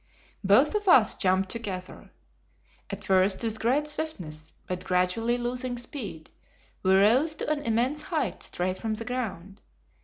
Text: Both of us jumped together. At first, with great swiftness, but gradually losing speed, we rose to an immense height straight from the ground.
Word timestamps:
Both 0.43 0.73
of 0.73 0.87
us 0.87 1.13
jumped 1.13 1.49
together. 1.49 2.09
At 2.89 3.03
first, 3.03 3.43
with 3.43 3.59
great 3.59 3.87
swiftness, 3.87 4.51
but 4.65 4.83
gradually 4.83 5.37
losing 5.37 5.77
speed, 5.77 6.31
we 6.81 6.95
rose 6.95 7.35
to 7.35 7.47
an 7.51 7.61
immense 7.61 8.01
height 8.01 8.41
straight 8.41 8.77
from 8.77 8.95
the 8.95 9.05
ground. 9.05 9.61